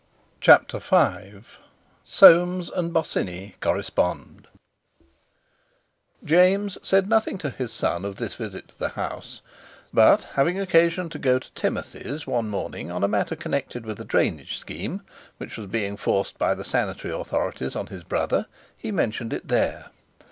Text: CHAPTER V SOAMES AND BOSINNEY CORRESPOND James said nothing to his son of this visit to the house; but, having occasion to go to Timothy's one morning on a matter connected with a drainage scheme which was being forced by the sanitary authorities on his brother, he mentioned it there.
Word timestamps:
CHAPTER 0.39 0.79
V 0.79 1.43
SOAMES 2.03 2.71
AND 2.71 2.91
BOSINNEY 2.91 3.55
CORRESPOND 3.59 4.47
James 6.23 6.79
said 6.81 7.07
nothing 7.07 7.37
to 7.37 7.51
his 7.51 7.71
son 7.71 8.03
of 8.03 8.15
this 8.15 8.33
visit 8.33 8.67
to 8.69 8.79
the 8.79 8.89
house; 8.89 9.43
but, 9.93 10.23
having 10.33 10.59
occasion 10.59 11.07
to 11.09 11.19
go 11.19 11.37
to 11.37 11.51
Timothy's 11.53 12.25
one 12.25 12.49
morning 12.49 12.89
on 12.89 13.03
a 13.03 13.07
matter 13.07 13.35
connected 13.35 13.85
with 13.85 14.01
a 14.01 14.03
drainage 14.03 14.57
scheme 14.57 15.03
which 15.37 15.55
was 15.55 15.67
being 15.67 15.95
forced 15.97 16.39
by 16.39 16.55
the 16.55 16.65
sanitary 16.65 17.13
authorities 17.13 17.75
on 17.75 17.85
his 17.85 18.01
brother, 18.03 18.47
he 18.75 18.91
mentioned 18.91 19.31
it 19.31 19.49
there. 19.49 19.91